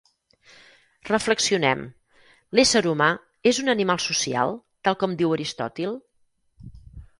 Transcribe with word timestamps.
Reflexionem: 1.09 1.83
l'ésser 2.59 2.81
humà, 2.93 3.11
és 3.53 3.61
un 3.65 3.71
animal 3.75 4.03
social, 4.09 4.57
tal 4.89 5.01
com 5.05 5.17
diu 5.23 5.39
Aristòtil? 5.39 5.97